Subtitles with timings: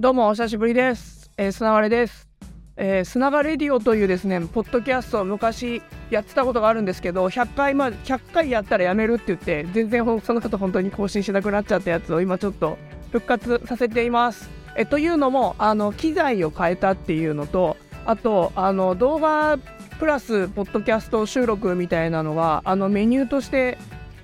[0.00, 1.28] どうもお久しぶりです。
[1.36, 2.28] えー、砂がれです。
[2.76, 12.78] えー、砂がレディオというですね、ポッドキャストを昔やってたことがあるんですけど、100回まで、100回やったらやめるって言って、全然その後本当に更新しなくなっちゃったやつを今ちょっと
[13.10, 14.48] 復活させています。
[14.76, 17.76] えというのも、あの、機材を変えたっていうのと、
[18.06, 19.58] あと、あの、動画
[19.98, 23.76] プラスポッドキャスト収録みたいなのが、あの、メニューとして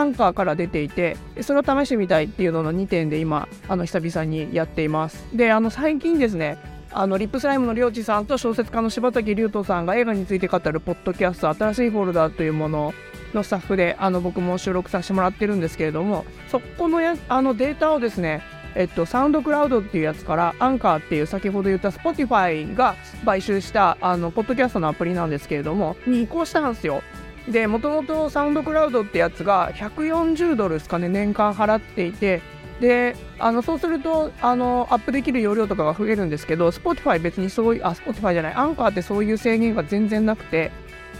[0.00, 5.24] アンカーから出ていてそれを試してみたいっていうのの2点で今あの久々にやっています。
[5.34, 6.58] であの最近ですね
[6.92, 12.92] あのリップスライムのりょうちさんと小説家の柴崎龍斗さんが映画について語るポッドキャスト新しいフォルダーというもの
[13.32, 18.42] のスタッフであの僕も収録させてもらってるんですけれどもそこのやあのデータをですね
[18.74, 22.94] えっと、サウンドクラウドっていうやつからアンカーっていう先ほど言った Spotify が
[23.24, 27.02] 買収したあのポッドキャストのアプリなんですけれどもに移行したんですよ。
[27.48, 32.42] でもともとサウンドクラウドってやつが140ドルですかね年間払っていて。
[32.80, 40.70] であのそうするとあのアップできる容量とかが増えるんですけど Spotify 別にそういうあ Spotify じゃないアンカーってそういう制限が全然なくて。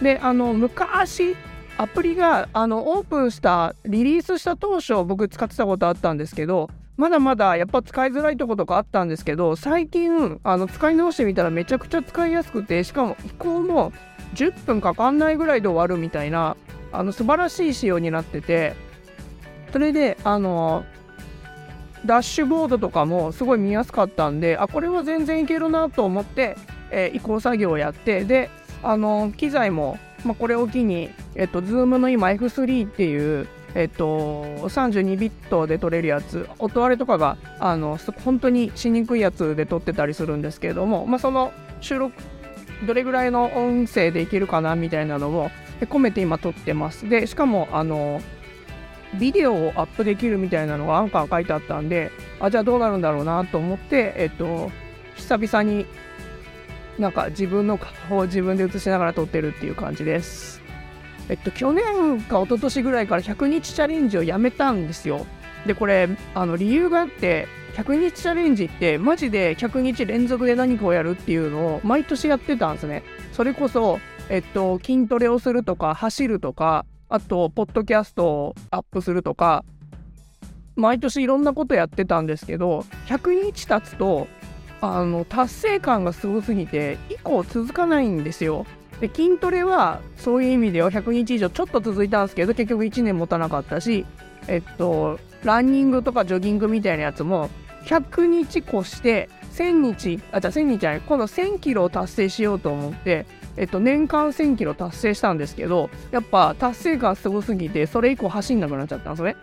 [0.01, 1.35] であの昔
[1.77, 13.91] アプリがあのオープンしたリリースした当初僕使ってたことあったんですけどまだまだやっぱ使いづらいとことかあったんですけど最近あの使い直してみたらめちゃくちゃ使いやすくてしかも移行も
[14.35, 16.55] 10分かかんないぐらいで終わるみたいな
[16.91, 18.75] あの素晴らしい仕様になってて
[19.71, 20.85] それであの
[22.05, 26.57] ダッシュボードとかもすごい見やすかったんであこれは全然いけるなと思って、
[26.89, 28.49] えー移行作業をやってで
[28.83, 42.21] あの機材も、まあ、これを機に、えっと、Zoom の今 F3 っていうえっと、32ビットで撮れるやつ音割れとかがあの本当にしにくいやつで撮ってたりするんですけれども、まあ、その収録
[42.85, 47.07] どれぐらいの音声でいけるかなみたいなのを込めて今撮ってます。
[47.09, 48.21] でしかもあの
[49.19, 54.71] ビデオをアップできるみたいなのがアンカー書いてあったんであじゃあどうなるんだろうなと思ってえっと
[55.15, 55.85] 久々に
[56.97, 60.60] なんか自分の顔を自分で映しながら撮ってるっていう感じです。
[61.29, 65.25] えっと、去年か一昨年ぐらいから100日チャレンジをやめたんですよ。
[65.65, 73.03] で、これ、あの理由があって、100日チャレンジって、マジで100日連続で何かをやるっていうのを毎年やってたんですね。
[73.31, 79.63] それこそ、えっと、筋トレをするとか、走るとか、あと、ポッドキャストをアップするとか、
[80.75, 84.27] 毎年いろんなことやってたんですけど、100日経つと、
[84.81, 88.65] あの達成感がすごすぎて以降続かないんですよ。
[89.01, 94.05] で筋トレはそういう意味では100日以上ちょっと続いたんですけど結局1年持たなかったし
[94.47, 97.49] えっとランニングとかジョギングみたいなやつも
[97.85, 103.25] 100日越して1000日あじゃあ1000日じゃない今度1000キロを達成しようと思って
[103.57, 109.35] えっと年間1000キロ達成したんですけどやっぱ達成感すごすぎてそれ以降走んなくなっちゃったんですね。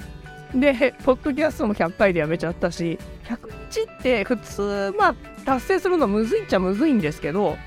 [0.54, 3.38] で、ポッドキャストも100回でやめちゃったし、100
[3.70, 5.14] 日って普通、まあ、
[5.44, 7.58] 達成するのむずいっちゃむずいんですけど、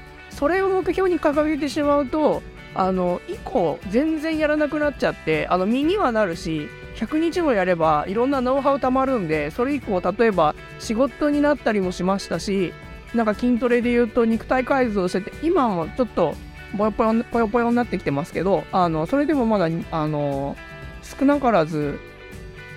[0.41, 2.41] それを目標に掲げてしまうと
[2.73, 12.73] あの以降全然やらなくなっちゃってあの身にはなるし100日もやればいろんなノウハウたまるんでそれ以降例えば仕事になったりもしましたし
[13.13, 16.33] なんか筋トレで言うと肉体改造してて今もちょっと
[16.75, 20.57] ぽよぽよぽよぽよになってきてますけどあのそれでもまだあの
[21.03, 21.99] 少なからず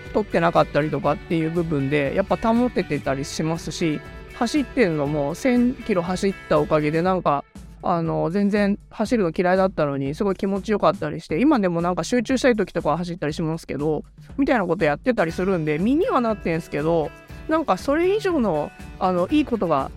[0.08, 4.02] 太ってなかったりとかっていう部分でやっぱ保ててたりしますし
[4.34, 7.44] 走ってるのも1000キロ走ったおかげでなんか
[7.82, 14.04] あの全然走るの嫌いだったのにすごい気持ちよかったりして今でもなんか集中したい時とかは走ったりしますけど
[14.38, 17.10] みたいなことやってたりするんで身にはなってんすけど
[17.48, 19.90] なんかそれ以上のあのいいことが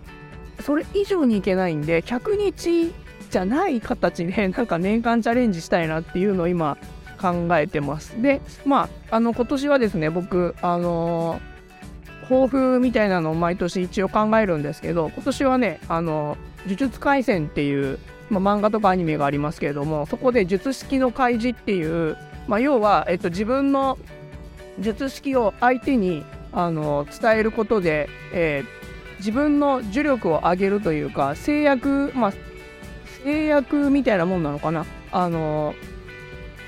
[0.60, 2.94] それ以上にいけないんで100日
[3.30, 6.78] じゃない形でなんか年間チャレンジしたいなっていうのを今
[7.22, 8.22] 考えてます。
[8.22, 11.57] でまああの今年はですね僕あのー
[12.30, 18.00] 抱負みたいなのを毎年一応考えるんですけど今年はねあの呪術廻戦っていう、
[18.30, 22.18] まあ、漫画とかアニメがありますけれどもそこで術式の開示っていう、
[22.48, 23.98] まあ、要は、えっと、自分の
[24.80, 28.78] 術式を相手にあの伝えることで、えー
[29.20, 32.34] 自分の呪力を上げるというか制約まあ
[33.24, 34.86] 制約みたいなもんなのかな。
[35.12, 35.74] あの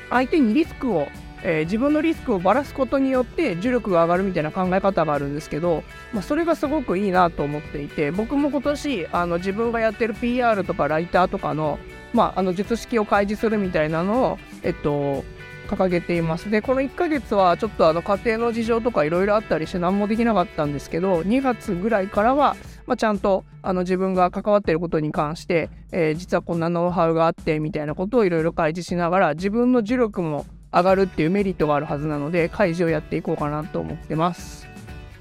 [0.10, 1.08] 相手にリスクを
[1.44, 5.84] えー自分のリスクをばらすことによって重力が上がるみたいな考え方があるんですけど、
[6.14, 11.80] まあ、それがすごくいいなと思っていて僕も今年あの自分がやってる PR とかライターとかの,、
[12.14, 15.24] まあ、あの術式を開示するみたいなのを、えっと、
[15.70, 16.50] 掲げています。
[16.50, 22.56] でこの1ヶ月はちょっとあの家庭の事情とかいろいろあったりして何もできなかったんですけど2月ぐらいからは、
[22.88, 34.68] まあ、ちゃんとあの自分が関わっていることに関して、えー実はこんなノウハウがあってみたいなことをいろいろ開示しながら自分の呪力も上がるっていうメリットがあるはずなので開示をやっていこうかなと思ってます。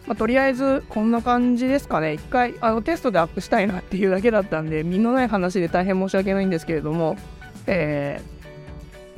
[0.07, 7.19] まあ、とりあえずこんな感じですかね一回あのテストでアップしたいなっていうだけだったんで身のない話で大変申し訳ないんですけれども、
[7.67, 8.23] え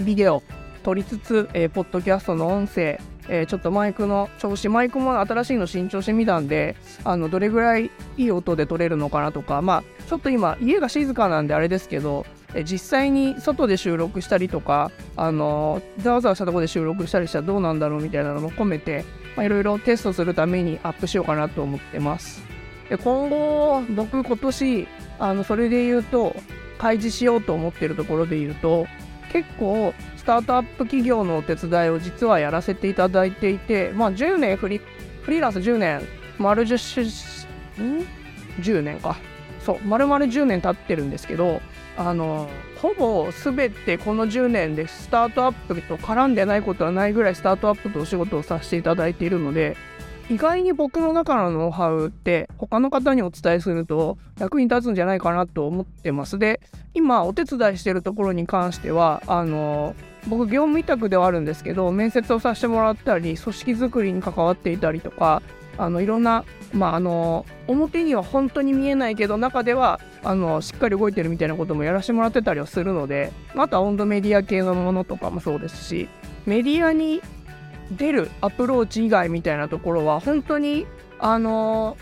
[0.01, 0.43] ー、ビデオ
[0.83, 6.75] 撮りつつ、えー、ポッドキャストの音声えー、ちょっとマイクの調子マイクも新しいの新調してみたんで
[7.05, 12.27] あのどれぐらいいい音で撮れるのかなとかまあちょっと今家が静かなんであれですけど、
[12.65, 19.05] 実際に外で収録したりとかあのざわざわしたところで収録したりしたらどうなんだろうみたいなのも込めて
[19.39, 22.43] いろいろテストするためにアップしようかなと思ってます。
[22.89, 24.89] で今後僕今年
[25.19, 26.35] あのそれで言うと
[26.79, 28.87] 開示しようと思ってるところで言うと
[29.33, 34.81] 結構スタートアップ企業のお手伝いを実はやらせていただいていて、まあ、10年フリ
[35.23, 36.03] フリーランス10年
[36.39, 37.05] 丸10
[37.83, 38.07] ん
[38.61, 39.17] ？10年か。
[39.65, 41.61] そう丸々10年経ってるんですけど
[41.97, 42.49] あの
[42.81, 49.77] ほぼ全てこの10年でスタートアップと絡んでないことはないぐらいスタートアップとお仕事をさせていただいているので
[50.31, 56.39] 意外に僕の中のノウハウって他の方にお伝えすると役に立つんじゃないかなと思ってます。
[56.39, 56.61] で
[56.95, 59.97] 今お手伝いしてるところに関してはあの
[60.29, 65.43] 僕業務委託ではあるんですけど面接をさせてもらったり組織づくりに関わっていたりとか
[65.81, 76.09] あのいろんな、まあ、あの表には本当に見えないけど中ではあのしっかり動いてるみたいなこともやらせてもらってたりはするのであとは温度メディア系のものとかもそうですし
[76.47, 77.23] メディアに
[77.93, 80.87] 出るアプローチ以外みたいなところは本当に
[81.19, 81.97] あの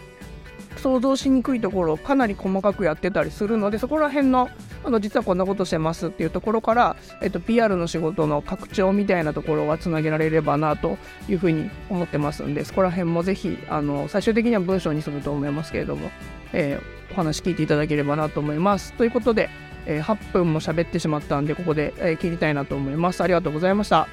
[0.77, 4.49] 想像しにくいところをかなり細かくやってたりするのでそこら辺の
[4.85, 10.99] あの実はこんなことしてますっていうところから、えっと、PR の仕事の拡張みたいなところはつなげられればなと
[11.29, 16.11] いうふうに思ってますんでそこら辺もぜひあの最終的には文章にすると思いますけれども、
[16.53, 18.93] えー、お話聞いていただければなと思います。
[18.95, 19.51] ということで、
[19.87, 23.23] えー、8分も喋ってしまったんでここで、えー、切りたいなと思います。
[23.23, 24.09] ありがとうございました。